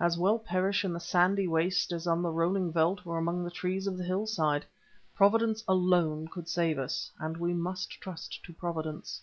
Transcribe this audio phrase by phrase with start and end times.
[0.00, 3.52] As well perish in the sandy waste as on the rolling veldt or among the
[3.52, 4.64] trees of the hill side.
[5.14, 9.22] Providence alone could save us, and we must trust to Providence.